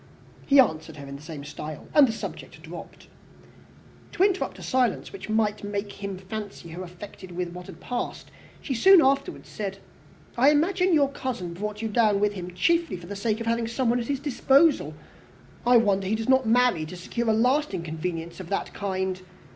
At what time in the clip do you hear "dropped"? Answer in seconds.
2.63-3.07